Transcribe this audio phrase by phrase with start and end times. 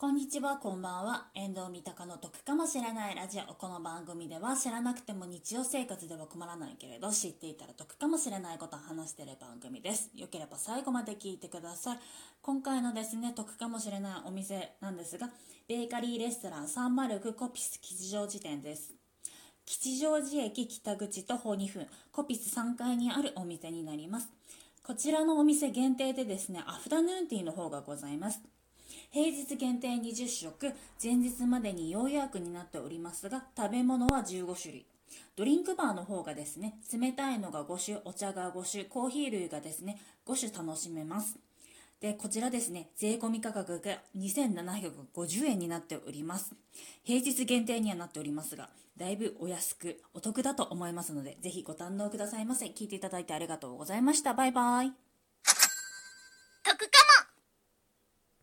[0.00, 1.26] こんにちは、こんばんは。
[1.34, 3.54] 遠藤三鷹の得かもしれないラジオ。
[3.54, 10.12] この番組では知らなくても日常生活では困らないけれど、知っていたら得かもしれないことを話している番組です。
[10.14, 11.98] よければ最後まで聞いてください。
[12.42, 15.30] 今回のですね、得かもしれないお店なんですが、
[15.66, 18.94] ベーカリーレストラン309コピス吉祥寺店です。
[19.66, 24.28] 吉祥寺駅北口徒歩2分、コピス3階にあるお店になります。
[24.84, 28.40] こちらのお店限定でですね、アフタヌーンティーの方がございます。
[29.10, 34.86] 平日限定20食、前日までに要予約になっておりますが、食べ物は15種類。
[35.36, 41.38] ドリンクバーの方がですね、冷たいのが5種、お茶が5種、コーヒー類がですね、5種楽しめます。
[42.00, 46.54] で、こちらですね、税込み価格が2750円になっております。
[47.02, 52.66] 平日限定にはなっておりますが、だいぶお安く、お得だと思いますので、ぜひご堪能くださいませ。
[52.66, 54.34] 聞いていただいてありがとうございました。
[54.34, 55.07] バイバイ。